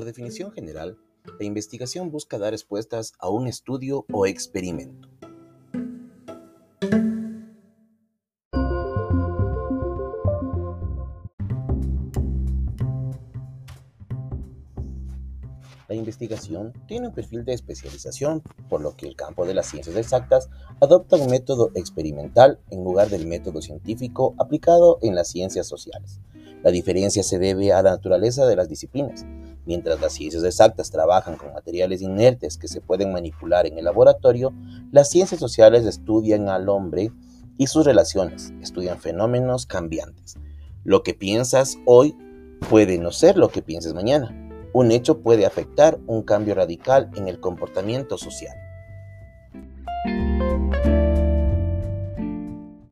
Por 0.00 0.06
definición 0.06 0.50
general, 0.50 0.96
la 1.38 1.44
investigación 1.44 2.10
busca 2.10 2.38
dar 2.38 2.52
respuestas 2.52 3.12
a 3.18 3.28
un 3.28 3.46
estudio 3.46 4.06
o 4.10 4.24
experimento. 4.24 5.10
La 15.86 15.94
investigación 15.94 16.72
tiene 16.88 17.08
un 17.08 17.12
perfil 17.12 17.44
de 17.44 17.52
especialización, 17.52 18.42
por 18.70 18.80
lo 18.80 18.96
que 18.96 19.06
el 19.06 19.16
campo 19.16 19.44
de 19.44 19.52
las 19.52 19.66
ciencias 19.66 19.96
exactas 19.96 20.48
adopta 20.80 21.16
un 21.16 21.30
método 21.30 21.72
experimental 21.74 22.58
en 22.70 22.84
lugar 22.84 23.10
del 23.10 23.26
método 23.26 23.60
científico 23.60 24.34
aplicado 24.38 24.98
en 25.02 25.14
las 25.14 25.28
ciencias 25.28 25.68
sociales. 25.68 26.20
La 26.62 26.70
diferencia 26.70 27.22
se 27.22 27.38
debe 27.38 27.74
a 27.74 27.82
la 27.82 27.90
naturaleza 27.90 28.46
de 28.46 28.56
las 28.56 28.70
disciplinas. 28.70 29.26
Mientras 29.70 30.00
las 30.00 30.14
ciencias 30.14 30.42
exactas 30.42 30.90
trabajan 30.90 31.36
con 31.36 31.52
materiales 31.52 32.02
inertes 32.02 32.58
que 32.58 32.66
se 32.66 32.80
pueden 32.80 33.12
manipular 33.12 33.68
en 33.68 33.78
el 33.78 33.84
laboratorio, 33.84 34.52
las 34.90 35.10
ciencias 35.10 35.38
sociales 35.38 35.86
estudian 35.86 36.48
al 36.48 36.68
hombre 36.68 37.12
y 37.56 37.68
sus 37.68 37.86
relaciones, 37.86 38.52
estudian 38.60 38.98
fenómenos 38.98 39.66
cambiantes. 39.66 40.34
Lo 40.82 41.04
que 41.04 41.14
piensas 41.14 41.76
hoy 41.86 42.16
puede 42.68 42.98
no 42.98 43.12
ser 43.12 43.36
lo 43.36 43.50
que 43.50 43.62
pienses 43.62 43.94
mañana. 43.94 44.34
Un 44.72 44.90
hecho 44.90 45.20
puede 45.20 45.46
afectar 45.46 46.00
un 46.08 46.24
cambio 46.24 46.56
radical 46.56 47.08
en 47.14 47.28
el 47.28 47.38
comportamiento 47.38 48.18
social. 48.18 48.56